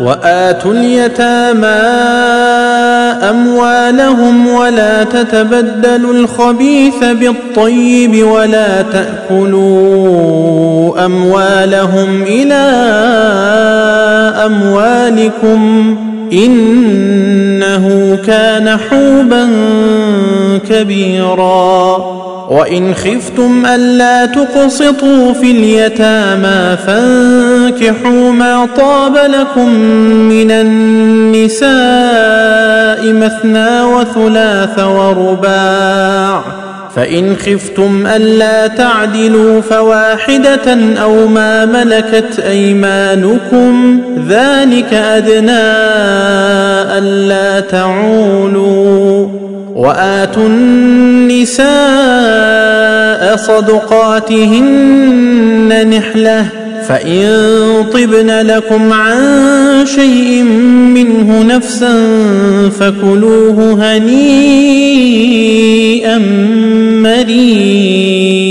وآتوا 0.00 0.72
اليتامى 0.72 1.66
أموالهم 3.30 4.48
ولا 4.48 5.04
تتبدلوا 5.04 6.14
الخبيث 6.14 7.04
بالطيب 7.04 8.26
ولا 8.26 8.82
تأكلوا 8.82 9.90
أموالهم 11.06 12.22
إلى 12.22 12.54
أموالكم 14.46 15.96
إنه 16.32 18.18
كان 18.26 18.78
حوبا 18.78 19.48
كبيرا. 20.68 22.20
وإن 22.50 22.94
خفتم 22.94 23.66
ألا 23.66 24.26
تقسطوا 24.26 25.32
في 25.32 25.50
اليتامى 25.50 26.76
فانكحوا 27.70 28.32
ما 28.32 28.68
طاب 28.76 29.16
لكم 29.16 29.74
من 30.28 30.50
النساء 30.50 31.70
مثنى 33.12 33.82
وثلاث 33.82 34.78
ورباع 34.78 36.42
فان 36.96 37.36
خفتم 37.36 38.06
الا 38.06 38.66
تعدلوا 38.66 39.60
فواحده 39.60 40.94
أو 41.02 41.26
ما 41.26 41.64
ملكت 41.64 42.40
ايمانكم 42.40 44.00
ذلك 44.28 44.94
ادنى 44.94 45.70
الا 46.98 47.60
تعولوا 47.60 49.28
وآتوا 49.80 50.46
النساء 50.46 51.66
صدقاتهن 53.36 54.88
نحلة 55.90 56.46
فإن 56.88 57.26
طبن 57.92 58.30
لكم 58.30 58.92
عن 58.92 59.16
شيء 59.86 60.42
منه 60.94 61.42
نفسا 61.42 61.94
فكلوه 62.80 63.78
هنيئا 63.80 64.98
مريئا 67.02 68.50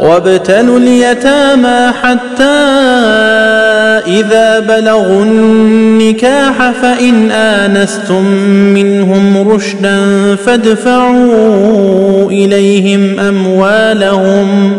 وابتلوا 0.00 0.78
اليتامى 0.78 1.92
حتى 2.02 2.54
إذا 4.06 4.60
بلغوا 4.60 5.24
النكاح 5.24 6.70
فإن 6.82 7.30
آنستم 7.30 8.24
منهم 8.74 9.48
رشدا 9.48 10.00
فادفعوا 10.46 12.30
إليهم 12.30 13.20
أموالهم 13.20 14.78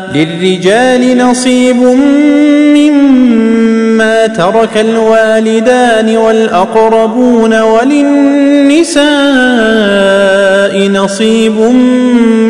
للرجال 0.15 1.17
نصيب 1.17 1.75
مما 2.75 4.27
ترك 4.27 4.77
الوالدان 4.77 6.17
والأقربون 6.17 7.61
وللنساء 7.61 9.01
نصيب 10.89 11.59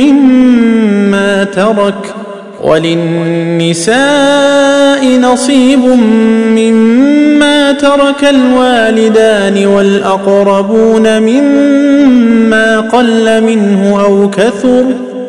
مما 0.01 1.43
ترك 1.43 2.15
وللنساء 2.63 3.91
نصيب 5.21 5.85
مما 6.57 7.71
ترك 7.71 8.23
الوالدان 8.29 9.65
والأقربون 9.65 11.19
مما 11.19 12.79
قل 12.79 13.43
منه 13.43 14.01
أو 14.05 14.29
كثر 14.29 15.10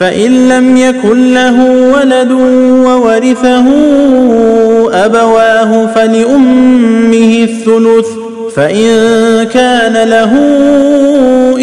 فإن 0.00 0.48
لم 0.48 0.76
يكن 0.76 1.34
له 1.34 1.64
ولد 1.70 2.32
وورثه 2.86 3.64
أبواه 4.92 5.86
فلأمه 5.94 7.42
الثلث 7.42 8.06
فإن 8.56 8.88
كان 9.44 10.08
له 10.08 10.32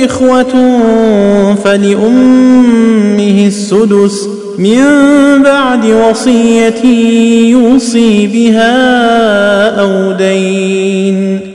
إخوة 0.05 0.53
فلأمه 1.63 3.47
السدس 3.47 4.27
من 4.57 4.83
بعد 5.43 5.85
وصية 5.85 6.85
يوصي 7.51 8.27
بها 8.27 8.75
أو 9.79 10.11
دين. 10.11 11.54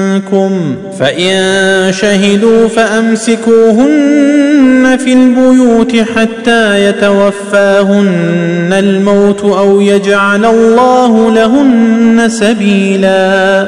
منكم 0.11 0.75
فإن 0.99 1.93
شهدوا 1.93 2.67
فأمسكوهن 2.67 3.91
في 5.03 5.13
البيوت 5.13 5.95
حتى 6.15 6.85
يتوفاهن 6.85 8.69
الموت 8.71 9.43
أو 9.43 9.81
يجعل 9.81 10.45
الله 10.45 11.31
لهن 11.31 12.29
سبيلا 12.29 13.67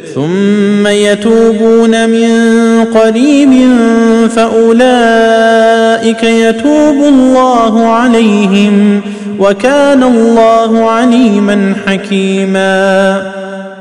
ثم 0.15 0.87
يتوبون 0.87 2.09
من 2.09 2.29
قريب 2.85 3.69
فأولئك 4.35 6.23
يتوب 6.23 6.95
الله 6.95 7.87
عليهم 7.87 9.01
وكان 9.39 10.03
الله 10.03 10.89
عليما 10.89 11.75
حكيما 11.87 13.40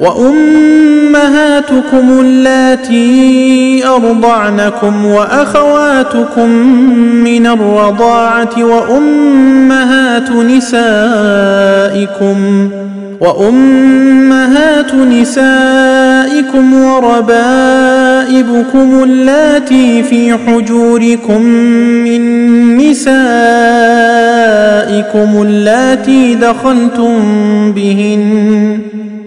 وأمهاتكم 0.00 1.70
اللاتي 2.20 3.86
أرضعنكم 3.86 5.06
وأخواتكم 5.06 6.48
من 7.24 7.46
الرضاعة 7.46 8.64
وأمهات 8.64 10.30
نسائكم 10.30 11.80
وأمهات 13.20 14.94
نسائكم 14.94 16.74
وربائبكم 16.82 17.82
اللاتي 19.02 20.02
في 20.02 20.34
حجوركم 20.46 21.42
من 22.04 22.76
نسائكم 22.76 23.10
اللاتي 25.42 26.34
دخلتم 26.34 27.12
بهن 27.72 28.78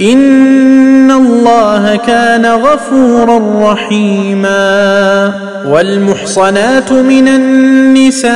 إن 0.00 1.10
الله 1.10 1.96
كان 1.96 2.46
غفورا 2.46 3.72
رحيما 3.72 5.32
والمحصنات 5.66 6.92
من 6.92 7.28
النساء 7.28 8.30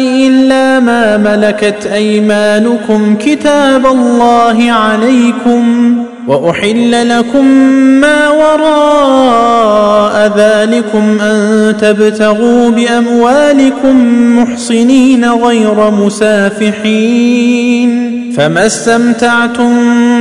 إلا 0.00 0.80
ما 0.80 1.16
ملكت 1.16 1.86
أيمانكم 1.92 3.16
كتاب 3.16 3.86
الله 3.86 4.72
عليكم 4.72 5.94
واحل 6.28 7.08
لكم 7.18 7.46
ما 8.00 8.28
وراء 8.28 10.32
ذلكم 10.36 11.20
ان 11.20 11.74
تبتغوا 11.80 12.70
باموالكم 12.70 13.96
محصنين 14.38 15.24
غير 15.24 15.90
مسافحين 15.90 17.88
فما 18.36 18.66
استمتعتم 18.66 19.72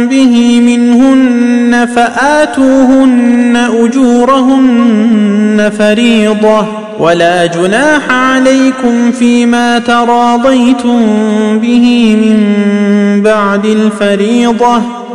به 0.10 0.60
منهن 0.62 1.86
فآتوهن 1.96 3.58
أجورهن 3.84 5.72
فريضة 5.78 6.66
ولا 7.00 7.46
جناح 7.46 8.12
عليكم 8.12 9.12
فيما 9.12 9.80
تراضيتم 9.80 11.00
به 11.60 12.16
من 12.22 13.22
بعد 13.22 13.66
الفريضة 13.66 14.82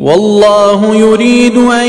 والله 0.00 0.96
يريد 0.96 1.56
أن 1.56 1.88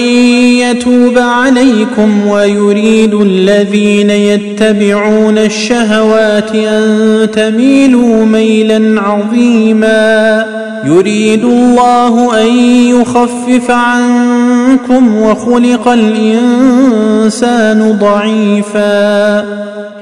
يتوب 0.60 1.17
عليكم 1.17 2.27
ويريد 2.27 3.13
الذين 3.13 4.10
يتبعون 4.10 5.38
الشهوات 5.38 6.55
أن 6.55 7.27
تميلوا 7.33 8.25
ميلا 8.25 9.01
عظيما. 9.01 10.45
يريد 10.86 11.43
الله 11.43 12.41
أن 12.41 12.57
يخفف 13.00 13.72
عنكم 13.72 15.17
وخلق 15.22 15.88
الإنسان 15.88 17.57
ضعيفا. 18.01 19.45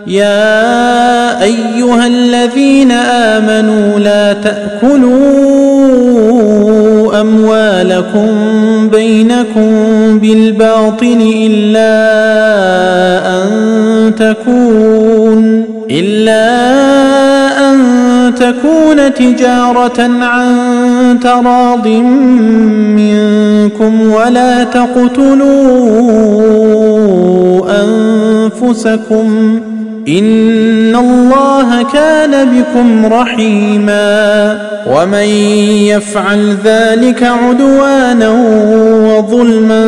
يا 0.07 1.43
أيها 1.43 2.07
الذين 2.07 2.91
آمنوا 2.91 3.99
لا 3.99 4.33
تأكلوا 4.33 5.11
يكن 8.01 8.89
بينكم 8.89 9.69
بالباطل 10.19 11.33
إلا 11.35 11.91
أن 13.27 14.15
تكون 14.15 15.65
إلا 15.91 16.45
أن 17.69 17.77
تكون 18.35 19.13
تجارة 19.13 20.01
عن 20.21 21.19
تراض 21.23 21.87
منكم 22.97 24.11
ولا 24.11 24.63
تقتلوا 24.63 25.51
أنفسكم. 27.83 29.59
إن 30.07 30.95
الله 30.95 31.83
كان 31.93 32.49
بكم 32.49 33.05
رحيما 33.13 34.59
ومن 34.87 35.27
يفعل 35.87 36.57
ذلك 36.63 37.23
عدوانا 37.23 38.29
وظلما 39.07 39.85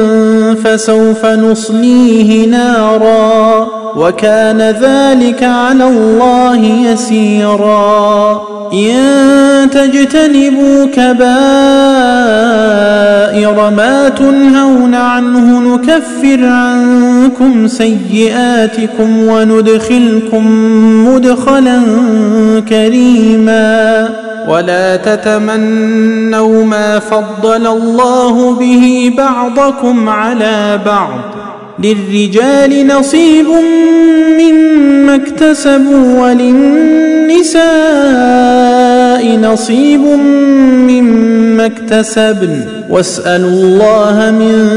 فسوف 0.64 1.26
نصليه 1.26 2.48
نارا 2.48 3.83
وكان 3.96 4.62
ذلك 4.62 5.44
على 5.44 5.88
الله 5.88 6.58
يسيرا. 6.66 8.42
إن 8.74 9.70
تجتنبوا 9.72 10.86
كبائر 10.86 11.24
ما 13.78 14.10
تنهون 14.10 14.96
عنه 14.96 15.76
نكفر 15.76 16.46
عنكم 16.46 17.68
سيئاتكم 17.68 19.28
وندخلكم 19.28 20.48
مدخلا 21.08 21.82
كريما. 22.70 24.10
ولا 24.48 24.96
تتمنوا 24.96 26.66
ما 26.66 27.00
فضل 27.00 27.68
الله 27.68 28.56
به 28.56 29.14
بعضكم 29.18 30.10
على 30.10 30.80
بعض. 30.86 31.43
للرجال 31.80 32.88
نصيب 32.88 33.46
مما 34.40 35.16
اكتسبوا 35.16 36.22
وللنساء 36.22 37.64
نصيب 39.38 40.02
مما 40.88 41.66
اكتسبن. 41.66 42.60
واسألوا 42.90 43.50
الله 43.50 44.32
من 44.32 44.72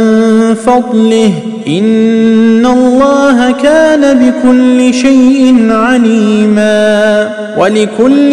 فضله. 0.54 1.32
إن 1.68 2.66
الله 2.66 3.50
كان 3.50 4.18
بكل 4.18 4.94
شيء 4.94 5.66
عليما. 5.70 7.30
ولكل 7.58 8.32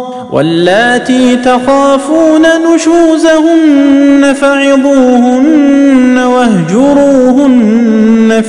واللاتي 0.31 1.35
تخافون 1.35 2.41
نشوزهن 2.41 4.33
فعظوهن 4.33 6.17
واهجروهن 6.17 7.81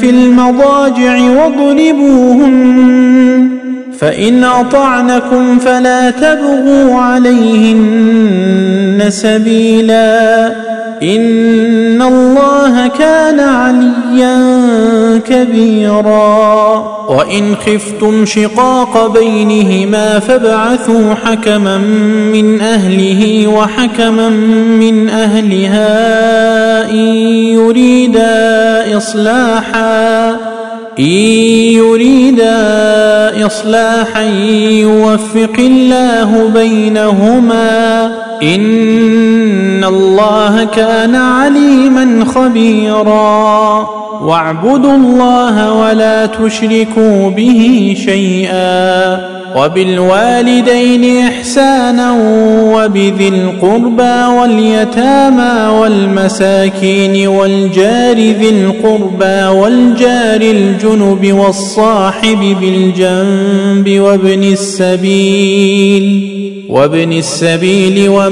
في 0.00 0.10
المضاجع 0.10 1.20
واضربوهن 1.20 2.82
فإن 3.98 4.44
أطعنكم 4.44 5.58
فلا 5.58 6.10
تبغوا 6.10 6.94
عليهن 6.98 8.22
سبيلا 9.08 10.52
إن 11.02 12.02
الله 12.02 12.86
كان 12.86 13.40
عليا 13.40 14.38
كبيرا. 15.18 16.92
وإن 17.08 17.56
خفتم 17.56 18.26
شقاق 18.26 19.18
بينهما 19.18 20.18
فابعثوا 20.18 21.14
حكما 21.14 21.78
من 22.32 22.60
أهله 22.60 23.46
وحكما 23.48 24.28
من 24.78 25.08
أهلها 25.08 26.90
إن 26.90 27.14
يريدا 27.58 28.96
إصلاحا 28.96 30.30
إن 30.98 31.04
يريدا 31.78 32.56
إصلاحا 33.46 34.22
يوفق 34.70 35.56
الله 35.58 36.50
بينهما. 36.54 38.31
إن 38.42 39.84
الله 39.84 40.64
كان 40.64 41.14
عليما 41.14 42.24
خبيرا. 42.24 43.88
واعبدوا 44.22 44.96
الله 44.96 45.72
ولا 45.72 46.26
تشركوا 46.26 47.30
به 47.30 47.94
شيئا. 48.04 49.42
وبالوالدين 49.56 51.26
إحسانا 51.26 52.12
وبذي 52.74 53.28
القربى 53.28 54.40
واليتامى 54.40 55.78
والمساكين 55.80 57.28
والجار 57.28 58.16
ذي 58.16 58.50
القربى 58.50 59.58
والجار 59.58 60.40
الجنب 60.40 61.32
والصاحب 61.32 62.56
بالجنب 62.60 64.00
وابن 64.00 64.42
السبيل 64.42 66.32
وابن 66.68 67.12
السبيل 67.12 68.08
وما 68.08 68.31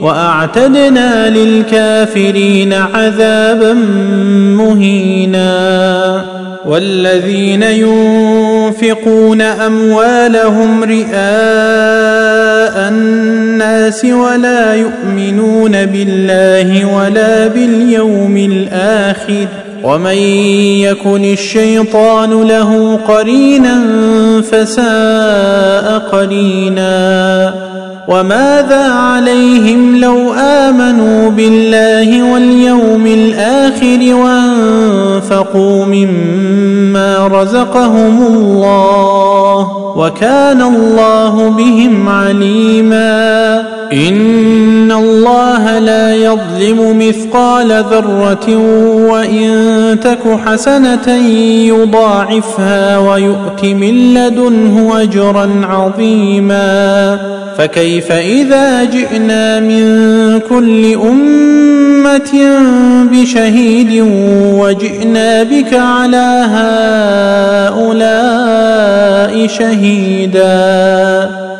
وأعتدنا 0.00 1.30
للكافرين 1.30 2.72
عذابا 2.72 3.72
مهينا 4.56 5.60
والذين 6.64 7.62
ينفقون 7.62 9.40
أموالهم 9.40 10.84
رئاء 10.84 11.10
الناس 12.88 14.04
ولا 14.04 14.74
يؤمنون 14.74 15.86
بالله 15.86 16.96
ولا 16.96 17.46
باليوم 17.46 18.36
الآخر 18.36 19.46
ومن 19.82 20.16
يكن 20.84 21.24
الشيطان 21.24 22.42
له 22.42 23.00
قرينا 23.08 23.82
فساء 24.50 25.98
قرينا 26.12 27.69
وماذا 28.08 28.92
عليهم 28.92 29.96
لو 29.96 30.32
آمنوا 30.34 31.30
بالله 31.30 32.32
واليوم 32.32 33.06
الآخر 33.06 34.14
وانفقوا 34.14 35.84
مما 35.84 37.26
رزقهم 37.26 38.26
الله 38.26 39.68
وكان 39.96 40.62
الله 40.62 41.50
بهم 41.50 42.08
عليما 42.08 43.79
ان 43.92 44.92
الله 44.92 45.78
لا 45.78 46.14
يظلم 46.14 46.98
مثقال 46.98 47.68
ذره 47.68 48.56
وان 49.10 49.96
تك 50.00 50.38
حسنه 50.46 51.08
يضاعفها 51.66 52.98
ويؤت 52.98 53.64
من 53.64 54.14
لدنه 54.14 55.02
اجرا 55.02 55.50
عظيما 55.64 57.18
فكيف 57.58 58.12
اذا 58.12 58.84
جئنا 58.84 59.60
من 59.60 60.40
كل 60.48 60.94
امه 60.94 62.30
بشهيد 63.12 64.04
وجئنا 64.54 65.42
بك 65.42 65.74
على 65.74 66.46
هؤلاء 67.70 69.46
شهيدا 69.46 71.39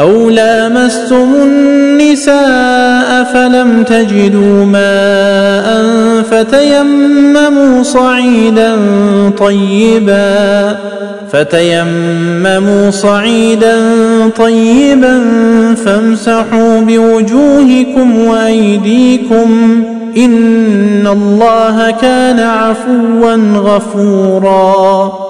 أو 0.00 0.30
لامستم 0.30 1.28
النساء 1.42 3.24
فلم 3.34 3.82
تجدوا 3.82 4.64
ماء 4.64 5.82
فتيمموا 6.30 7.82
صعيدا 7.82 8.76
طيبا 9.38 10.76
فتيمموا 11.32 12.90
صعيدا 12.90 13.76
طيبا 14.36 15.20
فامسحوا 15.84 16.80
بوجوهكم 16.80 18.18
وأيديكم 18.18 19.82
إن 20.16 21.06
الله 21.06 21.90
كان 21.90 22.40
عفوا 22.40 23.34
غفورا 23.56 25.29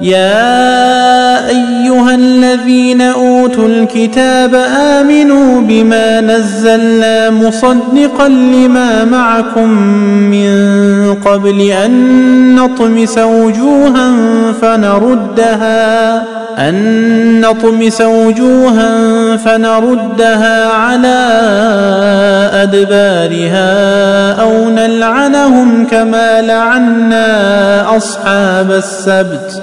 يا 0.00 1.48
أيها 1.48 2.14
الذين 2.14 3.02
أوتوا 3.02 3.68
الكتاب 3.68 4.54
آمنوا 4.80 5.60
بما 5.60 6.20
نزلنا 6.20 7.30
مصدقا 7.30 8.28
لما 8.28 9.04
معكم 9.04 9.68
من 10.30 11.14
قبل 11.24 11.60
أن 11.60 12.54
نطمس 12.54 13.18
وجوها 13.18 14.12
فنردها 14.62 16.16
أن 16.58 17.40
نطمس 17.40 18.00
وجوها 18.00 19.36
فنردها 19.36 20.68
على 20.68 21.28
أدبارها 22.52 24.32
أو 24.40 24.70
نلعنهم 24.70 25.86
كما 25.90 26.42
لعنا 26.42 27.96
أصحاب 27.96 28.70
السبت. 28.70 29.62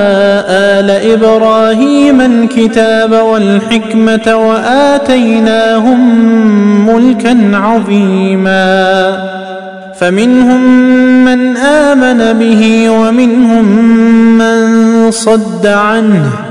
ال 1.01 1.11
إبراهيم 1.11 2.21
الكتاب 2.21 3.11
والحكمة 3.11 4.35
وآتيناهم 4.35 5.99
ملكا 6.89 7.51
عظيما. 7.53 9.17
فمنهم 9.99 10.61
من 11.25 11.57
آمن 11.57 12.39
به 12.39 12.89
ومنهم 12.89 13.65
من 14.37 15.11
صد 15.11 15.67
عنه. 15.67 16.50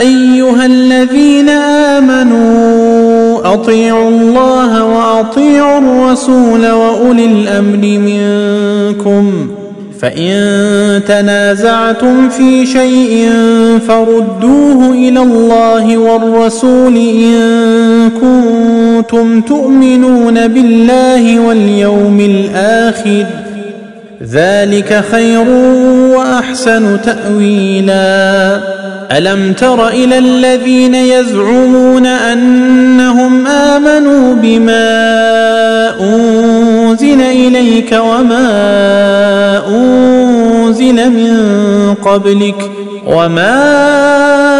أيها 0.00 0.66
الذين 0.66 1.48
آمنوا 1.48 3.54
أطيعوا 3.54 4.08
الله 4.08 4.84
وأطيعوا 4.84 5.78
الرسول 5.78 6.70
وأولي 6.70 7.24
الأمر 7.24 7.98
منكم. 7.98 9.50
فإن 10.00 11.00
تنازعتم 11.08 12.28
في 12.28 12.66
شيء 12.66 13.30
فردوه 13.88 14.92
إلى 14.92 15.22
الله 15.22 15.98
والرسول 15.98 16.96
إن 16.96 18.10
كنتم 18.10 19.40
تؤمنون 19.40 20.48
بالله 20.48 21.40
واليوم 21.40 22.20
الآخر. 22.20 23.26
ذلك 24.32 25.04
خير 25.12 25.48
وأحسن 26.16 27.00
تأويلا. 27.02 28.79
ألم 29.12 29.52
تر 29.52 29.88
إلى 29.88 30.18
الذين 30.18 30.94
يزعمون 30.94 32.06
أنهم 32.06 33.46
آمنوا 33.46 34.34
بما 34.34 34.90
أنزل 36.00 37.20
إليك 37.20 37.92
وما 37.92 38.48
أنزل 39.68 41.10
من 41.10 41.94
قبلك 41.94 42.70
وما 43.06 44.59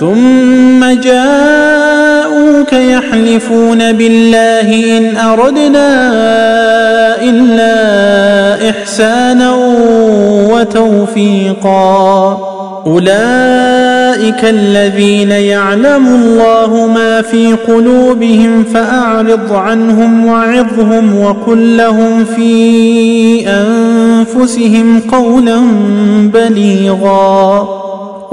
ثم 0.00 0.84
جاءوك 1.00 2.72
يحلفون 2.72 3.92
بالله 3.92 4.98
إن 4.98 5.16
أردنا 5.16 5.88
إلا 7.22 8.70
إحسانا 8.70 9.54
وتوفيقا. 10.50 12.38
أولئك 12.86 14.44
الذين 14.44 15.30
يعلم 15.30 16.06
الله 16.06 16.86
ما 16.94 17.22
في 17.22 17.52
قلوبهم 17.52 18.64
فأعرض 18.64 19.52
عنهم 19.52 20.26
وعظهم 20.26 21.20
وقل 21.20 21.76
لهم 21.76 22.24
في 22.24 23.48
أنفسهم 23.48 25.00
قولا 25.00 25.60
بليغا. 26.34 27.83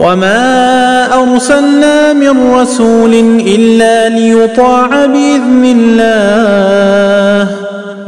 وما 0.02 1.06
أرسلنا 1.14 2.14
من 2.14 2.54
رسول 2.54 3.14
إلا 3.48 4.10
ليطاع 4.10 5.06
بإذن 5.06 5.64
الله 5.78 7.48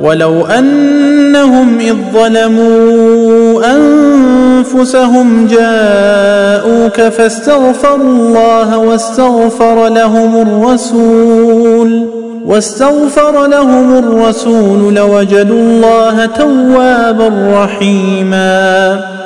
ولو 0.02 0.46
أنهم 0.46 1.80
إذ 1.80 1.96
ظلموا 2.14 3.62
أنفسهم 3.76 5.48
جاءوك 5.48 7.02
فاستغفروا 7.02 7.98
الله 7.98 8.78
واستغفر 8.78 9.88
لهم 9.88 10.42
الرسول 10.42 12.08
واستغفر 12.46 13.48
لهم 13.48 13.98
الرسول 13.98 14.94
لوجدوا 14.96 15.60
الله 15.60 16.26
توابا 16.26 17.32
رحيما 17.64 19.00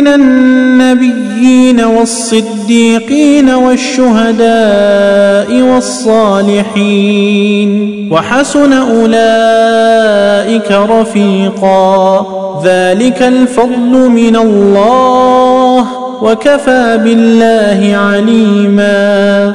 من 0.00 0.08
النبيين 0.08 1.80
والصديقين 1.80 3.50
والشهداء 3.50 5.62
والصالحين 5.62 7.70
وحسن 8.12 8.72
أولئك 8.72 10.72
رفيقا. 10.72 12.26
ذلك 12.64 13.22
الفضل 13.22 14.08
من 14.08 14.36
الله 14.36 15.86
وكفى 16.22 16.98
بالله 17.04 17.96
عليما. 17.96 19.54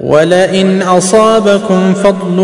ولئن 0.00 0.82
أصابكم 0.82 1.94
فضل 1.94 2.42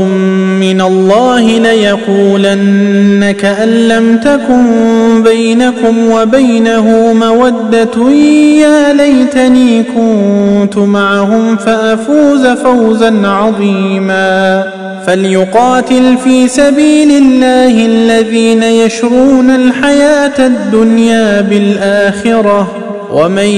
من 0.60 0.80
الله 0.80 1.40
ليقولن 1.40 3.34
كان 3.40 3.68
لم 3.88 4.16
تكن 4.16 5.22
بينكم 5.22 6.10
وبينه 6.10 7.12
مودة 7.12 8.10
يا 8.60 8.92
ليتني 8.92 9.82
كنت 9.82 10.76
معهم 10.76 11.56
فأفوز 11.56 12.46
فوزا 12.46 13.26
عظيما. 13.26 14.64
فليقاتل 15.06 16.16
في 16.24 16.48
سبيل 16.48 17.10
الله 17.10 17.86
الذين 17.86 18.62
يشرون 18.62 19.50
الحياة 19.50 20.46
الدنيا 20.46 21.40
بالآخرة. 21.40 22.93
ومن 23.14 23.48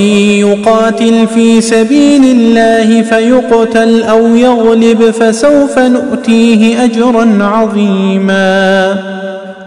يقاتل 0.45 1.27
في 1.35 1.61
سبيل 1.61 2.25
الله 2.25 3.03
فيقتل 3.03 4.03
أو 4.03 4.37
يغلب 4.37 5.11
فسوف 5.11 5.79
نؤتيه 5.79 6.85
أجرا 6.85 7.39
عظيما. 7.41 9.16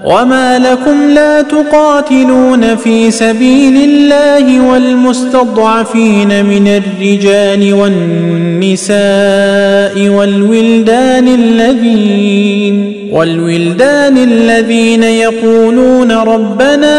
وما 0.04 0.60
لكم 0.60 1.10
لا 1.10 1.42
تقاتلون 1.42 2.76
في 2.76 3.12
سبيل 3.12 3.90
الله 3.90 4.62
والمستضعفين 4.62 6.46
من 6.46 6.68
الرجال 6.68 7.74
والنساء 7.74 9.00
والولدان 10.10 11.28
الذين 11.28 13.00
والولدان 13.12 14.18
الذين 14.18 15.04
يقولون 15.04 16.12
ربنا 16.12 16.96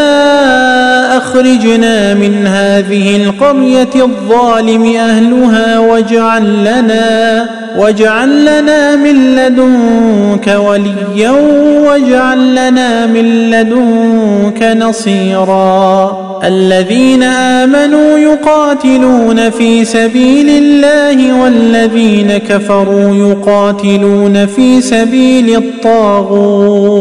اخرجنا 1.16 2.14
من 2.14 2.46
هذه 2.46 3.16
القريه 3.16 3.90
الظالم 3.94 4.84
اهلها 4.96 5.78
واجعل 5.78 6.60
لنا 6.60 7.59
واجعل 7.78 8.42
لنا 8.42 8.96
من 8.96 9.36
لدنك 9.36 10.56
وليا 10.66 11.30
واجعل 11.86 12.52
لنا 12.52 13.06
من 13.06 13.50
لدنك 13.50 14.62
نصيرا. 14.76 16.40
الذين 16.44 17.22
آمنوا 17.22 18.18
يقاتلون 18.18 19.50
في 19.50 19.84
سبيل 19.84 20.48
الله 20.48 21.42
والذين 21.42 22.36
كفروا 22.38 23.14
يقاتلون 23.14 24.46
في 24.46 24.80
سبيل 24.80 25.56
الطاغوت. 25.56 27.00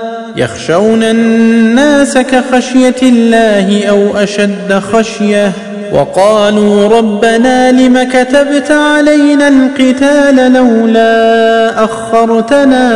يخشون 0.35 1.03
الناس 1.03 2.17
كخشية 2.17 2.95
الله 3.01 3.85
أو 3.85 4.17
أشد 4.17 4.81
خشية. 4.91 5.51
وقالوا 5.93 6.97
ربنا 6.97 7.71
لم 7.71 8.03
كتبت 8.03 8.71
علينا 8.71 9.47
القتال 9.47 10.53
لولا 10.53 11.83
أخرتنا 11.83 12.91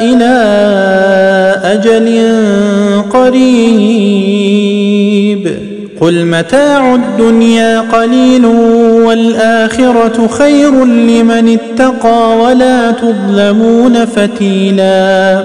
إلى 0.00 0.34
أجل 1.64 2.32
قريب. 3.10 4.60
قل 6.00 6.24
متاع 6.24 6.94
الدنيا 6.94 7.80
قليل 7.80 8.46
والآخرة 9.06 10.26
خير 10.26 10.84
لمن 10.84 11.58
اتقى 11.58 12.38
ولا 12.38 12.90
تظلمون 12.90 14.04
فتيلا. 14.04 15.44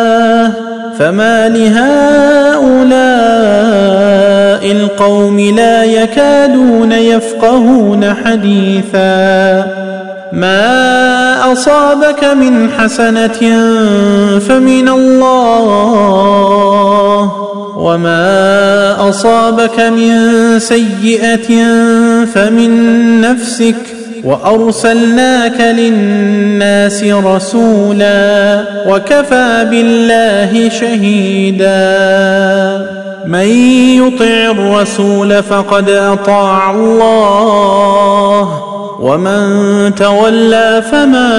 فما 1.01 1.49
لهؤلاء 1.49 2.61
القوم 4.71 5.39
لا 5.39 5.83
يكادون 5.83 6.91
يفقهون 6.91 8.13
حديثا 8.13 9.65
ما 10.33 11.51
اصابك 11.51 12.23
من 12.23 12.69
حسنه 12.69 13.39
فمن 14.39 14.89
الله 14.89 15.71
وما 17.77 19.09
اصابك 19.09 19.79
من 19.79 20.15
سيئه 20.59 21.65
فمن 22.25 23.21
نفسك 23.21 24.00
وأرسلناك 24.23 25.61
للناس 25.61 27.03
رسولا 27.03 28.63
وكفى 28.87 29.67
بالله 29.69 30.69
شهيدا. 30.69 31.71
من 33.25 33.47
يطع 33.97 34.25
الرسول 34.25 35.43
فقد 35.43 35.89
أطاع 35.89 36.71
الله. 36.71 38.70
ومن 39.01 39.95
تولى 39.95 40.83
فما 40.91 41.31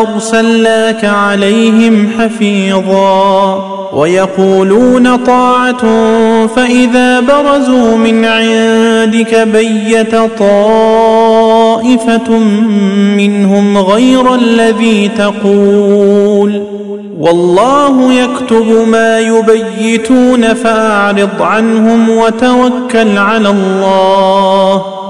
ارسلناك 0.00 1.04
عليهم 1.04 2.10
حفيظا 2.18 3.74
ويقولون 3.92 5.16
طاعه 5.16 5.82
فاذا 6.46 7.20
برزوا 7.20 7.96
من 7.96 8.24
عندك 8.24 9.48
بيت 9.52 10.16
طائفه 10.38 11.58
منهم 13.16 13.78
غير 13.78 14.34
الذي 14.34 15.08
تقول 15.08 16.62
والله 17.20 18.12
يكتب 18.12 18.88
ما 18.88 19.18
يبيتون 19.18 20.54
فاعرض 20.54 21.42
عنهم 21.42 22.10
وتوكل 22.10 23.18
على 23.18 23.48
الله 23.50 25.03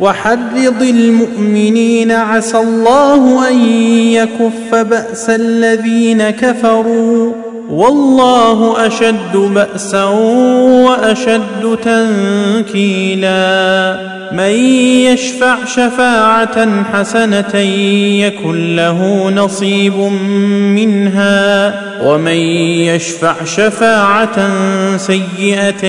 وحرض 0.00 0.82
المؤمنين 0.82 2.12
عسى 2.12 2.58
الله 2.58 3.48
أن 3.48 3.58
يكف 4.12 4.74
بأس 4.74 5.30
الذين 5.30 6.30
كفروا. 6.30 7.45
والله 7.70 8.86
أشد 8.86 9.36
باسا 9.36 10.04
وأشد 10.84 11.78
تنكيلا. 11.84 13.36
من 14.32 14.50
يشفع 15.12 15.56
شفاعة 15.64 16.84
حسنة 16.92 17.56
يكن 18.20 18.76
له 18.76 19.30
نصيب 19.30 19.96
منها. 20.76 21.74
ومن 22.02 22.36
يشفع 22.86 23.34
شفاعة 23.44 24.50
سيئة 24.96 25.86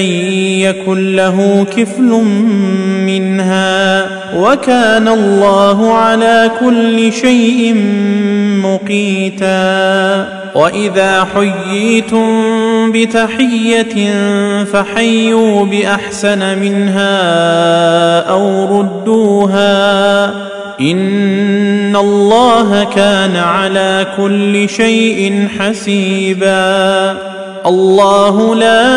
يكن 0.67 1.15
له 1.15 1.67
كفل 1.77 2.23
منها. 3.05 4.05
وكان 4.37 5.07
الله 5.07 5.93
على 5.93 6.51
كل 6.59 7.13
شيء 7.13 7.73
مقيتا. 8.63 10.36
وإذا 10.57 11.27
حييتم 11.35 12.91
بتحية 12.91 14.13
فحيوا 14.63 15.65
بأحسن 15.65 16.57
منها 16.57 17.19
أو 18.29 18.79
ردوها 18.79 20.25
إن 20.81 21.95
الله 21.95 22.83
كان 22.83 23.35
على 23.35 24.07
كل 24.17 24.69
شيء 24.69 25.47
حسيبا 25.59 27.17
الله 27.65 28.55
لا 28.55 28.87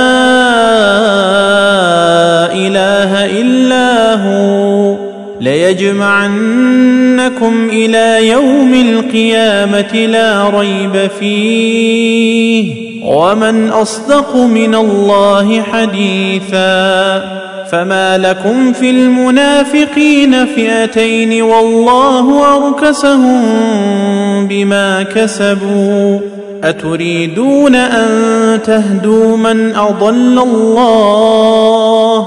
إله 2.52 3.24
إلا 3.40 4.14
هو 4.14 4.96
ليجمعنكم 5.40 6.38
إلى 7.72 8.28
يوم 8.28 8.74
القيامة 8.74 10.06
لا 10.06 10.50
ريب 10.50 11.10
فيه. 11.20 12.90
ومن 13.04 13.68
أصدق 13.68 14.36
من 14.36 14.74
الله 14.74 15.62
حديثا 15.62 17.18
فما 17.72 18.18
لكم 18.18 18.72
في 18.72 18.90
المنافقين 18.90 20.46
فئتين 20.46 21.42
والله 21.42 22.56
أركسهم 22.56 23.42
بما 24.46 25.02
كسبوا. 25.02 26.18
أتريدون 26.64 27.74
أن 27.74 28.08
تهدوا 28.62 29.36
من 29.36 29.76
أضل 29.76 30.38
الله؟ 30.38 32.26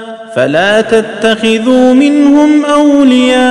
فلا 0.35 0.81
تتخذوا 0.81 1.93
منهم 1.93 2.65
أولياء 2.65 3.41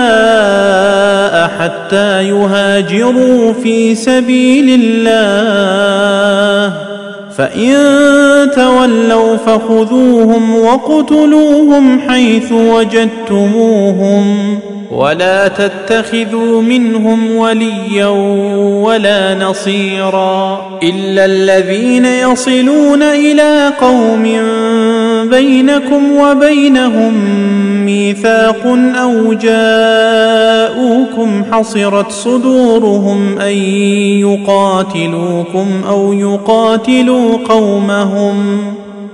حتى 1.59 2.29
يهاجروا 2.29 3.53
في 3.53 3.95
سبيل 3.95 4.81
الله. 4.83 6.73
فإن 7.37 7.77
تولوا 8.57 9.37
فخذوهم 9.37 10.61
وقتلوهم 10.61 12.01
حيث 12.09 12.53
وجدتموهم. 12.53 14.25
ولا 14.91 15.49
تتخذوا 15.49 16.63
منهم 16.63 17.37
وليا 17.37 18.07
ولا 18.87 19.35
نصيرا 19.35 20.61
إلا 20.83 21.25
الذين 21.25 22.05
يصلون 22.05 23.03
إلى 23.03 23.73
قوم 23.81 24.27
بينكم 25.31 26.13
وبينهم 26.13 27.15
ميثاق 27.85 28.67
أو 29.03 29.33
جاءوكم 29.33 30.91
حصرت 31.53 32.11
صدورهم 32.11 33.39
أن 33.39 33.57
يقاتلوكم 34.21 35.67
أو 35.89 36.13
يقاتلوا 36.13 37.37
قومهم 37.49 38.61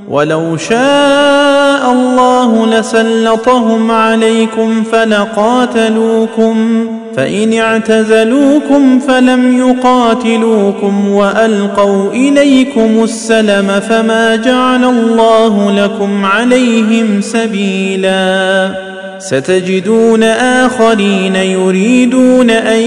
ولو 0.09 0.57
شاء 0.57 1.66
الله 1.93 2.66
لسلطهم 2.66 3.91
عليكم 3.91 4.82
فلقاتلوكم 4.93 6.87
فإن 7.16 7.55
اعتزلوكم 7.55 8.99
فلم 8.99 9.68
يقاتلوكم 9.68 11.09
وألقوا 11.09 12.12
إليكم 12.12 13.05
السلم 13.05 13.80
فما 13.89 14.37
جعل 14.37 14.84
الله 14.84 15.84
لكم 15.84 16.24
عليهم 16.24 17.20
سبيلا. 17.20 18.70
ستجدون 19.18 20.22
آخرين 20.22 21.37
يريدون 21.37 22.51
أن 22.51 22.80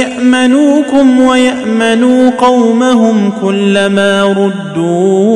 يأمنوكم 0.00 1.20
ويأمنوا 1.20 2.30
قومهم 2.30 3.32
كلما 3.42 4.24
ردوا. 4.24 5.28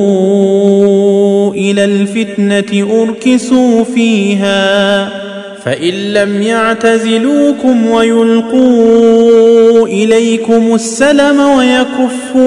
إلى 1.50 1.84
الفتنة 1.84 3.02
أركسوا 3.02 3.84
فيها 3.84 5.08
فإن 5.64 5.94
لم 5.94 6.42
يعتزلوكم 6.42 7.86
ويلقوا 7.86 9.86
إليكم 9.86 10.74
السلم 10.74 11.40
ويكفوا 11.40 12.42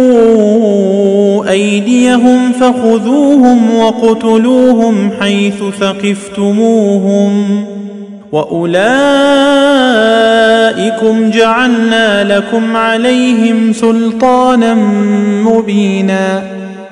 أيديهم 1.49 2.51
فخذوهم 2.51 3.77
وقتلوهم 3.77 5.11
حيث 5.19 5.63
ثقفتموهم 5.79 7.63
وأولئكم 8.31 8.75
جعلنا 11.31 12.37
لكم 12.37 12.75
عليهم 12.75 13.73
سلطانا 13.73 14.73
مبينا 15.43 16.43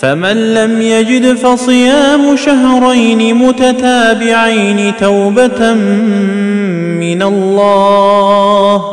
فمن 0.00 0.54
لم 0.54 0.82
يجد 0.82 1.36
فصيام 1.36 2.36
شهرين 2.36 3.34
متتابعين 3.34 4.92
توبة 5.00 5.74
من 5.74 7.22
الله 7.22 8.84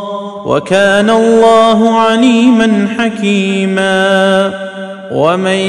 وكان 0.45 1.09
الله 1.09 1.99
عليما 1.99 2.87
حكيما 2.99 4.51
ومن 5.11 5.59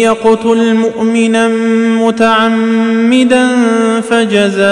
يقتل 0.00 0.74
مؤمنا 0.74 1.48
متعمدا 2.06 3.48
فجزاؤه 4.10 4.64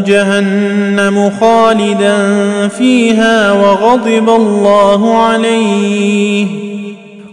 جهنم 0.00 1.30
خالدا 1.40 2.18
فيها 2.68 3.52
وغضب 3.52 4.28
الله 4.28 5.16
عليه 5.18 6.67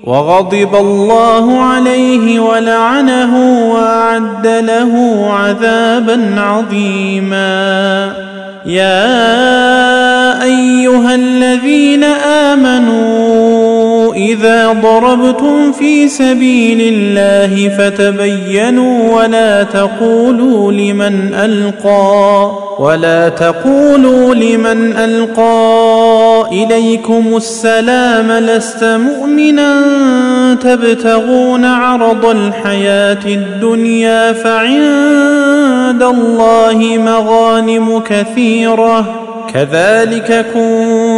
وغضب 0.05 0.75
الله 0.75 1.61
عليه 1.61 2.39
ولعنه 2.39 3.33
وأعد 3.73 4.47
له 4.47 5.25
عذابا 5.33 6.35
عظيما. 6.37 8.13
يا 8.65 10.43
أيها 10.43 11.15
الذين 11.15 12.03
آمنوا 12.03 13.74
إذا 14.15 14.71
ضربتم 14.71 15.71
في 15.71 16.07
سبيل 16.07 16.93
الله 16.93 17.69
فتبينوا 17.77 19.15
ولا 19.17 19.63
تقولوا 19.63 20.71
لمن 20.71 21.33
ألقى 21.33 22.51
ولا 22.79 23.29
تقولوا 23.29 24.35
لمن 24.35 24.93
ألقى 24.97 26.45
إليكم 26.51 27.23
السلام 27.35 28.31
لست 28.31 28.83
مؤمنا 28.83 29.83
تبتغون 30.61 31.65
عرض 31.65 32.25
الحياة 32.25 33.25
الدنيا 33.25 34.33
فعند 34.33 36.03
الله 36.03 36.97
مغانم 36.97 37.99
كثيرة 37.99 39.25
كذلك 39.53 40.45
كنتم 40.53 41.04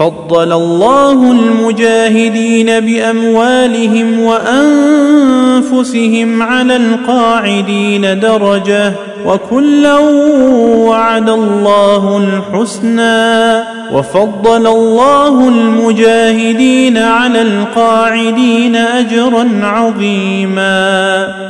فضل 0.00 0.52
الله 0.52 1.12
المجاهدين 1.32 2.80
بأموالهم 2.80 4.20
وأنفسهم 5.60 6.42
على 6.42 6.76
القاعدين 6.76 8.20
درجة 8.20 8.92
وكلا 9.26 9.98
وعد 10.88 11.30
الله 11.30 12.18
الحسنى 12.18 13.64
وفضل 13.92 14.66
الله 14.66 15.48
المجاهدين 15.48 16.98
على 16.98 17.42
القاعدين 17.42 18.76
أجرا 18.76 19.48
عظيما 19.62 21.49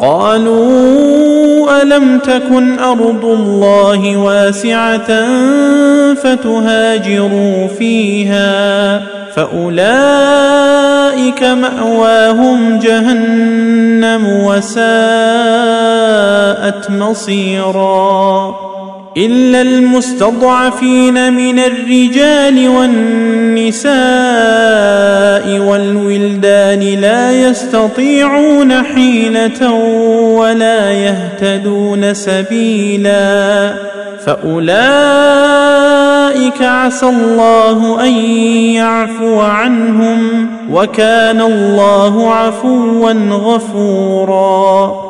قالوا 0.00 1.82
ألم 1.82 2.18
تكن 2.18 2.78
أرض 2.78 3.24
الله 3.24 4.16
واسعة 4.16 5.24
فتهاجروا 6.14 7.66
فيها 7.78 9.02
فأولئك 9.36 9.82
مأواهم 11.42 12.78
جهنم 12.78 14.26
وساءت 14.26 14.80
مصيرا 16.90 18.69
إلا 19.16 19.62
المستضعفين 19.62 21.32
من 21.32 21.58
الرجال 21.58 22.68
والنساء 22.68 23.90
والولدان 25.58 26.80
لا 27.00 27.32
يستطيعون 27.32 28.82
حيلة 28.82 29.72
ولا 30.34 30.92
يهتدون 30.92 32.14
سبيلا 32.14 33.74
فأولئك 34.26 34.70
عسى 36.62 37.06
الله 37.06 38.04
أن 38.04 38.12
يعفو 38.74 39.40
عنهم 39.40 40.50
وكان 40.70 41.40
الله 41.40 42.34
عفوا 42.34 43.12
غفورا 43.30 45.09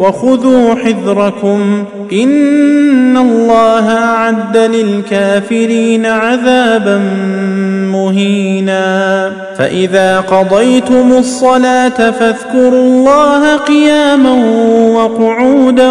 وخذوا 0.00 0.74
حذركم. 0.74 1.84
إن 2.12 3.16
الله 3.16 3.98
أعد 3.98 4.56
للكافرين 4.56 6.06
عذابا 6.06 6.98
مهينا. 7.92 9.32
فإذا 9.58 10.20
قضيتم 10.20 11.12
الصلاة 11.18 12.10
فاذكروا 12.10 12.84
الله 12.84 13.56
قياما 13.56 14.32
وقعودا 14.94 15.90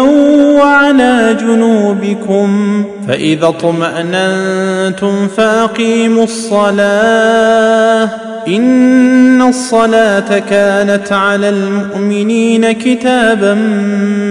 وعلى 0.60 1.36
جنوبكم. 1.40 2.84
فإذا 3.10 3.46
اطمأننتم 3.48 5.28
فأقيموا 5.28 6.24
الصلاة 6.24 8.08
إن 8.48 9.42
الصلاة 9.42 10.38
كانت 10.38 11.12
على 11.12 11.48
المؤمنين 11.48 12.72
كتابا 12.72 13.54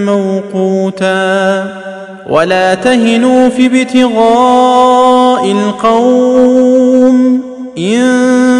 موقوتا 0.06 1.64
ولا 2.28 2.74
تهنوا 2.74 3.48
في 3.48 3.66
ابتغاء 3.66 5.52
القوم 5.52 7.40
إن 7.78 8.59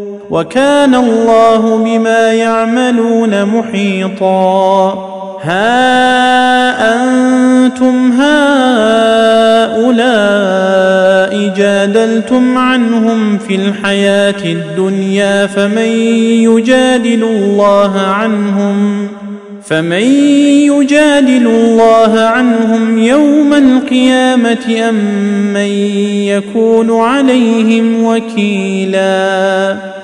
وكان 0.31 0.95
الله 0.95 1.77
بما 1.77 2.33
يعملون 2.33 3.45
محيطا. 3.45 4.93
ها 5.43 6.71
أنتم 6.93 8.11
هؤلاء 8.11 8.41
جادلتم 11.57 12.57
عنهم 12.57 13.37
في 13.37 13.55
الحياة 13.55 14.43
الدنيا 14.45 15.47
فمن 15.47 15.91
يجادل 16.47 17.23
الله 17.23 17.99
عنهم؟ 17.99 19.07
فمن 19.63 20.03
يجادل 20.71 21.47
الله 21.47 22.19
عنهم 22.19 23.03
يوم 23.03 23.53
القيامة 23.53 24.89
أم 24.89 24.95
من 25.53 25.71
يكون 26.27 26.99
عليهم 27.01 28.03
وكيلا؟ 28.03 30.00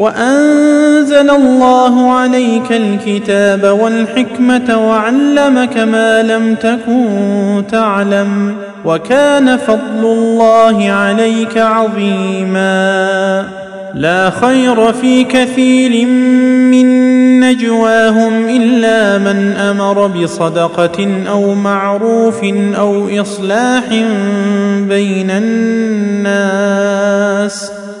وأنزل 0.00 1.30
الله 1.30 2.12
عليك 2.12 2.72
الكتاب 2.72 3.78
والحكمة 3.80 4.88
وعلمك 4.88 5.76
ما 5.76 6.22
لم 6.22 6.54
تكن 6.54 7.64
تعلم 7.70 8.56
وكان 8.84 9.56
فضل 9.56 10.04
الله 10.04 10.90
عليك 10.90 11.58
عظيما. 11.58 13.44
لا 13.94 14.30
خير 14.30 14.92
في 14.92 15.24
كثير 15.24 16.06
من 16.70 17.40
نجواهم 17.40 18.48
إلا 18.48 19.18
من 19.18 19.56
أمر 19.56 20.06
بصدقة 20.06 21.24
أو 21.28 21.54
معروف 21.54 22.44
أو 22.78 23.20
إصلاح 23.20 23.84
بين 24.88 25.30
الناس. 25.30 26.60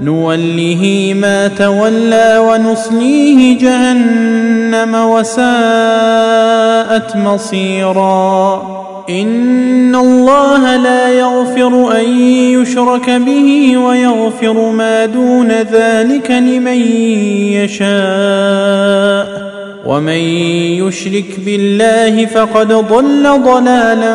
نوله 0.00 1.14
ما 1.16 1.48
تولى 1.48 2.38
ونصليه 2.38 3.58
جهنم 3.58 4.94
وساءت 4.94 5.46
مصيرا. 7.16 8.62
إن 9.10 9.94
الله 9.94 10.76
لا 10.76 11.08
يغفر 11.08 12.00
أن 12.00 12.20
يشرك 12.30 13.10
به 13.10 13.76
ويغفر 13.76 14.70
ما 14.70 15.06
دون 15.06 15.52
ذلك 15.52 16.30
لمن 16.30 16.80
يشاء. 17.52 19.48
ومن 19.86 20.20
يشرك 20.82 21.40
بالله 21.44 22.26
فقد 22.26 22.72
ضل 22.72 23.42
ضلالا 23.44 24.14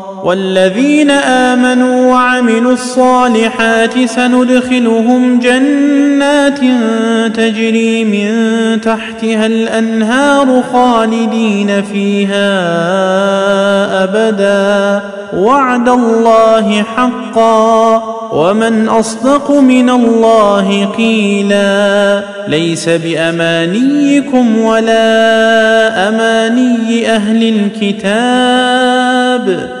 والذين 0.23 1.11
آمنوا 1.11 2.11
وعملوا 2.11 2.73
الصالحات 2.73 4.05
سندخلهم 4.05 5.39
جنات 5.39 6.59
تجري 7.35 8.05
من 8.05 8.31
تحتها 8.81 9.45
الأنهار 9.45 10.63
خالدين 10.73 11.83
فيها 11.83 12.43
أبدا. 14.03 15.01
وعد 15.37 15.89
الله 15.89 16.83
حقا. 16.97 18.03
ومن 18.31 18.89
أصدق 18.89 19.51
من 19.51 19.89
الله 19.89 20.85
قيلا. 20.97 22.21
ليس 22.47 22.89
بأمانيكم 22.89 24.57
ولا 24.57 25.07
أماني 26.09 27.11
أهل 27.11 27.69
الكتاب. 27.83 29.80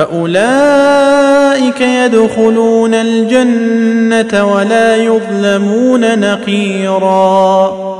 فاولئك 0.00 1.80
يدخلون 1.80 2.94
الجنه 2.94 4.54
ولا 4.54 4.96
يظلمون 4.96 6.20
نقيرا 6.20 7.99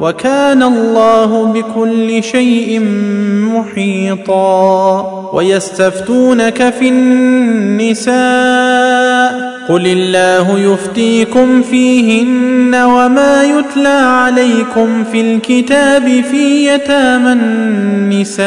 وكان 0.00 0.62
الله 0.62 1.46
بكل 1.46 2.22
شيء 2.22 2.80
محيطا. 3.54 5.30
ويستفتونك 5.32 6.74
في 6.78 6.88
النساء. 6.88 8.16
قل 9.68 9.86
الله 9.86 10.58
يفتيكم 10.58 11.62
فيهن 11.62 12.74
وما 12.74 13.42
يتلى 13.42 13.88
عليكم 13.88 15.04
في 15.04 15.20
الكتاب 15.20 16.24
في 16.30 16.66
يتامى 16.66 17.32
النساء. 17.32 18.46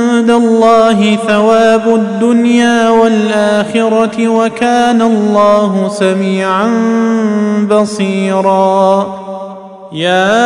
الله 0.29 1.15
ثواب 1.27 1.95
الدنيا 1.95 2.89
والآخرة 2.89 4.27
وكان 4.27 5.01
الله 5.01 5.89
سميعا 5.89 6.67
بصيرا. 7.69 9.21
يا 9.93 10.41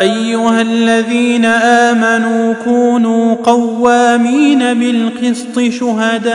أيها 0.00 0.60
الذين 0.60 1.44
آمنوا 1.44 2.54
كونوا 2.64 3.34
قوامين 3.34 4.58
بالقسط 4.58 5.60
شهداء 5.60 6.30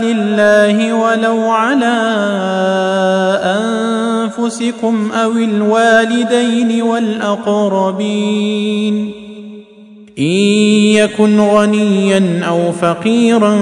لله 0.00 0.92
ولو 0.92 1.50
على 1.50 1.98
أنفسكم 3.42 5.10
أو 5.12 5.30
الوالدين 5.32 6.82
والأقربين. 6.82 8.48
إن 10.18 10.24
يكن 10.24 11.40
غنيا 11.40 12.42
أو 12.48 12.72
فقيرا 12.72 13.58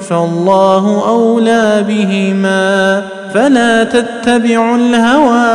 فالله 0.00 1.08
أولى 1.08 1.84
بهما 1.88 3.02
فلا 3.34 3.84
تتبعوا 3.84 4.76
الهوى 4.76 5.46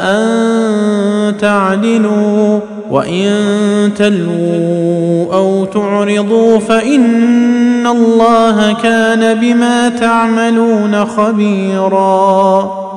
أن 0.00 1.36
تعدلوا 1.38 2.60
وإن 2.90 3.34
تلووا 3.96 5.34
أو 5.34 5.64
تعرضوا 5.64 6.58
فإن 6.58 7.86
الله 7.86 8.72
كان 8.82 9.40
بما 9.40 9.88
تعملون 9.88 11.04
خبيرا 11.04 12.85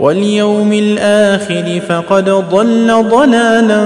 واليوم 0.00 0.72
الآخر 0.72 1.80
فقد 1.88 2.30
ضل 2.30 3.04
ضلالا 3.10 3.84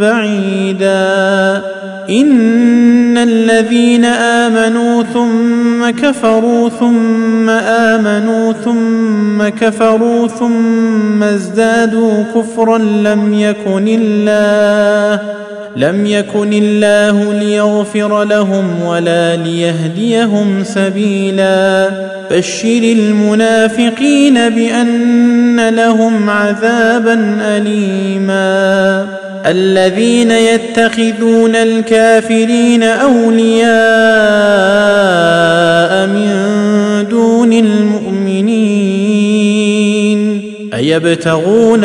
بعيدا. 0.00 1.62
إن 2.10 3.18
الذين 3.18 4.04
آمنوا 4.04 5.02
ثم 5.02 5.90
كفروا 5.90 6.68
ثم 6.68 7.50
آمنوا 7.50 8.52
ثم 8.52 9.48
كفروا 9.48 10.28
ثم 10.28 11.22
ازدادوا 11.22 12.24
كفرا 12.34 12.78
لم 12.78 13.34
يكن 13.34 13.88
الله 13.88 15.20
لم 15.76 16.06
يكن 16.06 16.52
الله 16.52 17.34
ليغفر 17.34 18.24
لهم 18.24 18.82
ولا 18.82 19.36
ليهديهم 19.36 20.64
سبيلا. 20.64 21.90
بشر 22.30 22.82
المنافقين 22.82 24.34
بأن 24.34 25.68
لهم 25.68 26.30
عذابا 26.30 27.38
اليما. 27.40 29.06
الذين 29.46 30.30
يتخذون 30.30 31.56
الكافرين 31.56 32.82
أولياء 32.82 33.70
من 36.06 36.30
دون 37.10 37.52
المؤمنين. 37.52 38.80
أيبتغون 40.74 41.84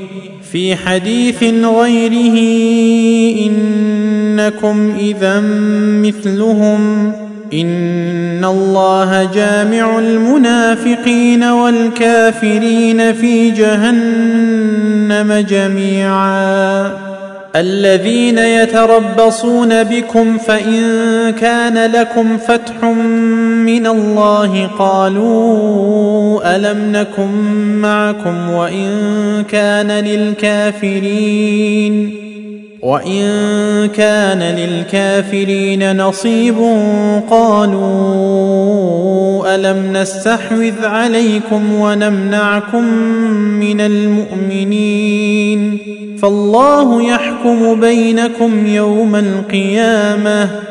في 0.51 0.75
حديث 0.75 1.43
غيره 1.53 2.37
إنكم 3.47 4.95
إذا 4.99 5.39
مثلهم 6.03 7.11
إن 7.53 8.45
الله 8.45 9.29
جامع 9.33 9.99
المنافقين 9.99 11.43
والكافرين 11.43 13.13
في 13.13 13.51
جهنم 13.51 15.33
جميعا. 15.49 16.91
الذين 17.55 18.37
يتربصون 18.37 19.83
بكم 19.83 20.37
فإن 20.37 20.83
كان 21.41 21.91
لكم 21.91 22.37
فتح 22.37 22.83
من 23.71 23.87
الله 23.87 24.67
قالوا 24.79 26.55
ألم 26.55 26.91
نكن 26.91 27.31
معكم 27.81 28.49
وإن 28.49 28.89
كان 29.49 29.91
للكافرين 29.91 31.41
وإن 32.81 33.23
كان 33.95 34.39
للكافرين 34.39 35.97
نصيب 35.97 36.55
قالوا 37.29 37.95
ألم 39.55 39.97
نستحوذ 39.97 40.85
عليكم 40.85 41.75
ونمنعكم 41.75 42.83
من 43.59 43.81
المؤمنين 43.81 45.77
فالله 46.21 47.03
يحكم 47.03 47.79
بينكم 47.79 48.65
يوم 48.65 49.15
القيامة 49.15 50.70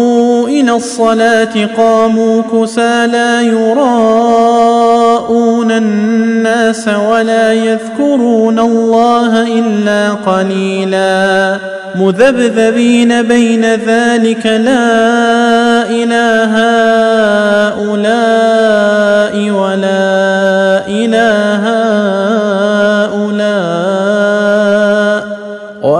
إلى 0.61 0.71
الصلاة 0.71 1.65
قاموا 1.77 2.41
كسالى 2.41 3.47
يراءون 3.47 4.91
الناس 5.71 6.87
ولا 6.87 7.53
يذكرون 7.53 8.59
الله 8.59 9.59
إلا 9.59 10.09
قليلا. 10.11 11.57
مذبذبين 11.95 13.21
بين 13.21 13.65
ذلك 13.65 14.45
لا 14.45 15.89
إله 15.89 16.53
هؤلاء 17.77 19.35
ولا 19.49 20.87
إله 20.87 21.63
هؤلاء. 21.67 22.20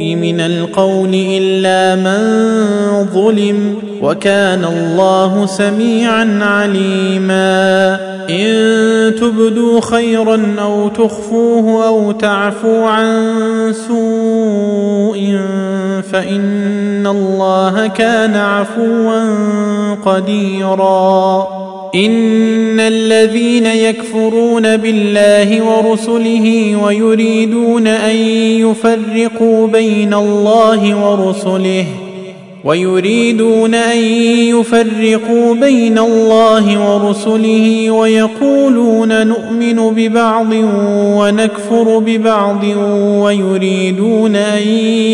من 0.00 0.40
القول 0.40 1.14
إلا 1.14 1.96
من 1.96 2.20
ظلم 3.14 3.78
وكان 4.02 4.64
الله 4.64 5.46
سميعا 5.46 6.38
عليما. 6.42 8.00
إن 8.30 9.14
تبدوا 9.14 9.80
خيرا 9.80 10.56
أو 10.58 10.88
تخفوه 10.88 11.86
أو 11.86 12.12
تعفوا 12.12 12.88
عن 12.88 13.32
سوء 13.88 15.38
فإن 16.12 17.06
الله 17.06 17.86
كان 17.86 18.36
عفوا 18.36 19.24
قديرا. 19.94 21.69
إن 21.94 22.80
الذين 22.80 23.66
يكفرون 23.66 24.76
بالله 24.76 25.62
ورسله 25.62 26.76
ويريدون 26.76 27.86
أن 27.86 28.16
يفرقوا 28.60 29.66
بين 29.66 30.14
الله 30.14 31.10
ورسله 31.10 31.86
ويريدون 32.64 33.74
أن 33.74 33.98
يفرقوا 34.58 35.54
بين 35.54 35.98
الله 35.98 36.94
ورسله 36.94 37.90
ويقولون 37.90 39.26
نؤمن 39.26 39.94
ببعض 39.94 40.52
ونكفر 40.92 41.98
ببعض 41.98 42.64
ويريدون 43.22 44.36
أن 44.36 44.68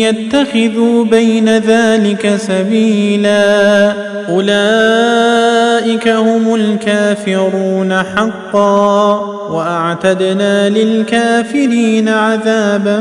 يتخذوا 0.05 1.05
بين 1.05 1.57
ذلك 1.57 2.35
سبيلا. 2.37 3.93
أولئك 4.29 6.07
هم 6.07 6.55
الكافرون 6.55 7.93
حقا 7.93 9.15
وأعتدنا 9.51 10.69
للكافرين 10.69 12.09
عذابا 12.09 12.99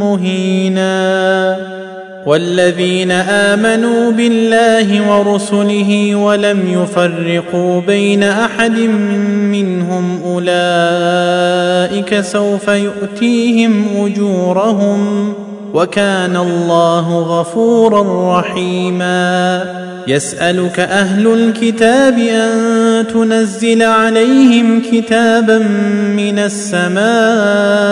مهينا. 0.00 1.56
والذين 2.26 3.10
آمنوا 3.10 4.10
بالله 4.10 5.10
ورسله 5.10 6.14
ولم 6.14 6.60
يفرقوا 6.66 7.80
بين 7.80 8.22
أحد 8.22 8.78
منهم 9.52 10.20
أولئك 10.24 12.20
سوف 12.20 12.68
يؤتيهم 12.68 13.86
أجورهم 13.96 15.32
وكان 15.74 16.36
الله 16.36 17.18
غفورا 17.18 18.38
رحيما. 18.38 19.64
يسألك 20.06 20.80
أهل 20.80 21.26
الكتاب 21.26 22.18
أن 22.18 23.06
تنزل 23.14 23.82
عليهم 23.82 24.82
كتابا 24.92 25.58
من 26.16 26.38
السماء 26.38 27.91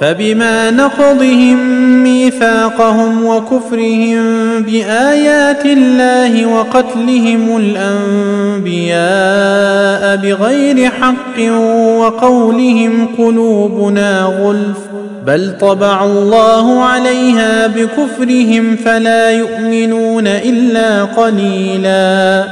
فبما 0.00 0.70
نقضهم 0.70 1.58
ميثاقهم 2.02 3.26
وكفرهم 3.26 4.22
بآيات 4.62 5.66
الله 5.66 6.46
وقتلهم 6.46 7.56
الأنبياء 7.56 9.04
بغير 10.16 10.90
حق 10.90 11.52
وقولهم 11.98 13.08
قلوبنا 13.18 14.22
غلف 14.22 14.78
بل 15.26 15.58
طبع 15.60 16.04
الله 16.04 16.84
عليها 16.84 17.66
بكفرهم 17.66 18.76
فلا 18.76 19.30
يؤمنون 19.30 20.26
إلا 20.26 21.04
قليلا 21.04 22.44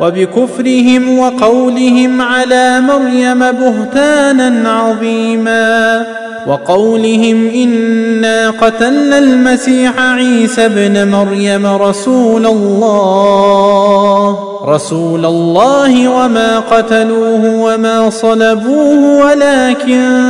وبكفرهم 0.00 1.18
وقولهم 1.18 2.22
على 2.22 2.80
مريم 2.80 3.38
بهتانا 3.38 4.70
عظيما 4.70 6.06
وقولهم 6.46 7.48
إنا 7.48 8.50
قتلنا 8.50 9.18
المسيح 9.18 10.00
عيسى 10.00 10.66
ابن 10.66 11.08
مريم 11.08 11.66
رسول 11.66 12.46
الله. 12.46 14.38
رسول 14.66 15.26
الله 15.26 16.08
وما 16.08 16.58
قتلوه 16.58 17.60
وما 17.60 18.10
صلبوه 18.10 19.24
ولكن 19.24 20.20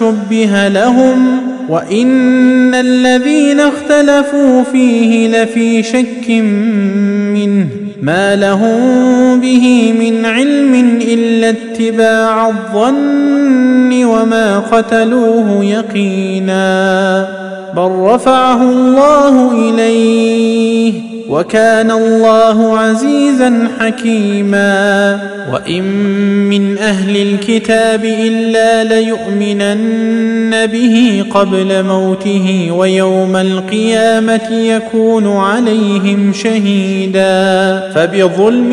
شبه 0.00 0.68
لهم. 0.68 1.40
وإن 1.68 2.74
الذين 2.74 3.60
اختلفوا 3.60 4.62
فيه 4.72 5.28
لفي 5.28 5.82
شك 5.82 6.30
منه. 7.34 7.85
ما 8.02 8.36
لهم 8.36 9.40
به 9.40 9.94
من 10.00 10.26
علم 10.26 10.98
إلا 11.02 11.48
اتباع 11.48 12.48
الظن 12.48 14.04
وما 14.04 14.58
قتلوه 14.58 15.64
يقينا 15.64 17.28
بل 17.76 17.90
رفعه 17.98 18.62
الله 18.62 19.52
إليه. 19.52 21.15
وكان 21.28 21.90
الله 21.90 22.78
عزيزا 22.78 23.68
حكيما. 23.80 25.18
وإن 25.52 25.82
من 26.48 26.78
أهل 26.78 27.16
الكتاب 27.16 28.04
إلا 28.04 28.84
ليؤمنن 28.84 30.66
به 30.66 31.24
قبل 31.30 31.82
موته 31.82 32.68
ويوم 32.72 33.36
القيامة 33.36 34.50
يكون 34.52 35.36
عليهم 35.36 36.32
شهيدا. 36.32 37.80
فبظلم 37.94 38.72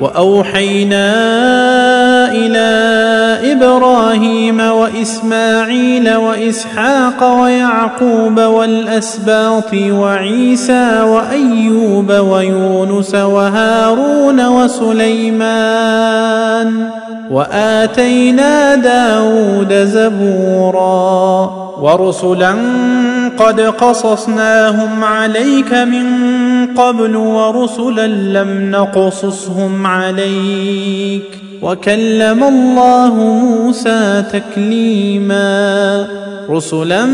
وأوحينا 0.00 1.12
إلى 2.32 2.74
إبراهيم 3.52 4.60
وإسماعيل 4.60 6.14
وإسحاق 6.14 7.40
ويعقوب 7.42 8.40
والأسباط 8.40 9.74
وعيسى 9.74 11.02
وأيوب 11.02 12.12
ويونس 12.12 13.14
وهارون 13.14 14.46
وسليمان 14.46 15.84
وآتينا 17.30 18.74
داود 18.74 19.72
زبورا. 19.72 21.50
ورسلا 21.80 22.54
قد 23.38 23.60
قصصناهم 23.60 25.04
عليك 25.04 25.72
من 25.72 26.06
قبل 26.66 27.16
ورسلا 27.16 28.06
لم 28.06 28.70
نقصصهم 28.70 29.86
عليك. 29.86 31.22
وكلم 31.62 32.44
الله 32.44 33.14
موسى 33.14 34.24
تكليما. 34.32 36.06
رسلا 36.50 37.06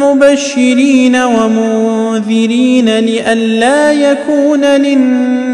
مبشرين 0.00 1.16
ومنذرين 1.16 2.98
لئلا 2.98 3.92
يكون 3.92 4.64
للناس 4.64 5.51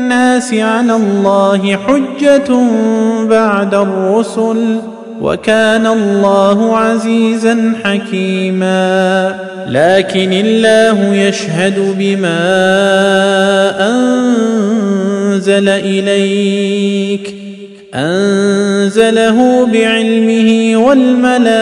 على 0.53 0.97
الله 0.97 1.77
حجة 1.77 2.55
بعد 3.25 3.75
الرسل 3.75 4.81
وكان 5.21 5.87
الله 5.87 6.77
عزيزا 6.77 7.73
حكيما. 7.85 9.35
لكن 9.69 10.33
الله 10.33 11.15
يشهد 11.15 11.95
بما 11.99 12.39
أنزل 13.91 15.69
إليك. 15.69 17.48
أنزله 17.95 19.67
بعلمه 19.67 20.77
والملائكة 20.87 21.61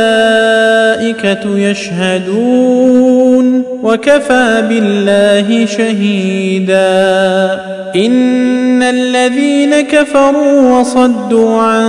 يشهدون 1.59 3.63
وكفى 3.83 4.65
بالله 4.69 5.67
شهيدا. 5.67 7.61
إن 7.97 8.83
الذين 8.83 9.81
كفروا 9.81 10.81
وصدوا 10.81 11.61
عن 11.61 11.87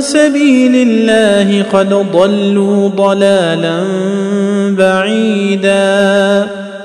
سبيل 0.00 0.88
الله 0.88 1.64
قد 1.72 1.88
ضلوا 1.88 2.88
ضلالا 2.88 3.80
بعيدا. 4.78 6.46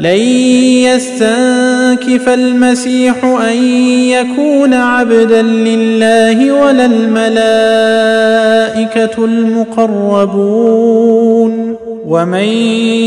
لن 0.00 0.18
يستنكف 0.86 2.28
المسيح 2.28 3.24
أن 3.24 3.62
يكون 4.08 4.74
عبدا 4.74 5.42
لله 5.42 6.52
ولا 6.52 6.86
الملائكة 6.86 7.64
المقربون. 9.24 10.68
ومن 12.06 12.48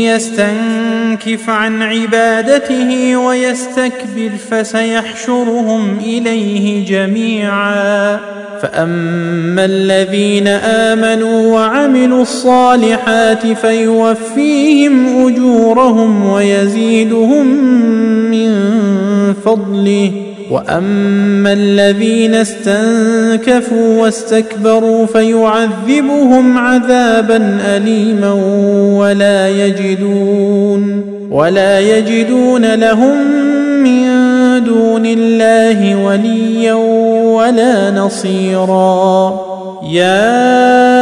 يستنكف 0.08 1.50
عن 1.50 1.82
عبادته 1.82 3.16
ويستكبر 3.16 4.30
فسيحشرهم 4.50 5.98
إليه 6.04 6.86
جميعا. 6.86 8.18
فأما 8.62 9.64
الذين 9.64 10.48
آمنوا 10.48 11.54
وعملوا 11.54 12.22
الصالحات 12.22 13.46
فيوفيهم 13.46 15.26
أجورهم 15.26 16.26
ويزيدهم 16.26 16.81
من 18.30 18.52
فضله. 19.44 20.12
وأما 20.50 21.52
الذين 21.52 22.34
استنكفوا 22.34 24.02
واستكبروا 24.02 25.06
فيعذبهم 25.06 26.58
عذابا 26.58 27.58
اليما 27.76 28.32
ولا 28.98 29.48
يجدون 29.48 31.04
ولا 31.30 31.80
يجدون 31.80 32.74
لهم 32.74 33.16
من 33.82 34.04
دون 34.64 35.06
الله 35.06 36.04
وليا 36.04 36.74
ولا 37.34 37.90
نصيرا. 37.90 39.40
يا 39.90 41.01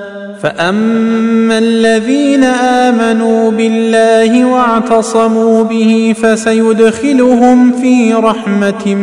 فاما 0.41 1.57
الذين 1.57 2.43
امنوا 2.43 3.51
بالله 3.51 4.45
واعتصموا 4.45 5.63
به 5.63 6.15
فسيدخلهم 6.21 7.71
في 7.71 8.13
رحمه 8.13 8.95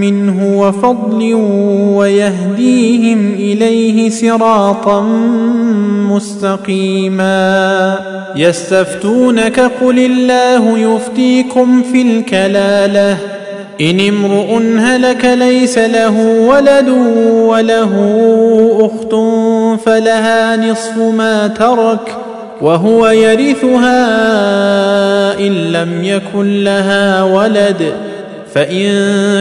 منه 0.00 0.60
وفضل 0.60 1.34
ويهديهم 1.94 3.32
اليه 3.34 4.10
صراطا 4.10 5.02
مستقيما 6.10 7.98
يستفتونك 8.36 9.60
قل 9.60 9.98
الله 9.98 10.78
يفتيكم 10.78 11.82
في 11.82 12.02
الكلاله 12.02 13.16
ان 13.80 14.00
امرؤ 14.00 14.62
هلك 14.78 15.24
ليس 15.24 15.78
له 15.78 16.46
ولد 16.48 16.88
وله 17.48 17.92
اخت 18.80 19.14
فلها 19.76 20.56
نصف 20.56 20.96
ما 20.98 21.46
ترك 21.46 22.16
وهو 22.60 23.08
يرثها 23.08 23.98
إن 25.38 25.52
لم 25.52 26.04
يكن 26.04 26.64
لها 26.64 27.22
ولد 27.22 27.92
فإن 28.54 28.90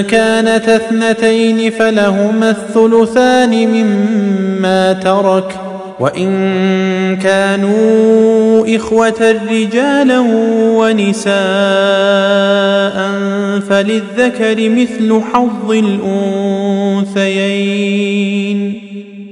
كانت 0.04 0.70
اثنتين 0.70 1.72
فلهما 1.72 2.50
الثلثان 2.50 3.68
مما 3.68 4.94
ترك 4.94 5.56
وإن 6.00 7.18
كانوا 7.18 8.76
إخوة 8.76 9.36
رجالا 9.52 10.20
ونساء 10.80 11.40
فللذكر 13.70 14.70
مثل 14.70 15.22
حظ 15.34 15.72
الأنثيين 17.02 17.30